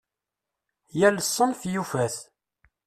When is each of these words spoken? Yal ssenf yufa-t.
Yal 0.99 1.17
ssenf 1.25 1.61
yufa-t. 1.73 2.15